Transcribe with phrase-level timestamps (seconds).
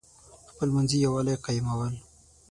[0.49, 1.93] خپلمنځي یوالی قایمول.